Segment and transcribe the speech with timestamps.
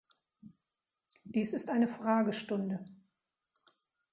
[1.25, 2.87] Dies ist eine Fragestunde.